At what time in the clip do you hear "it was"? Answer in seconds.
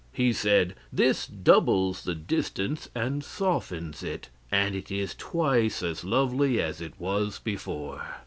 6.81-7.37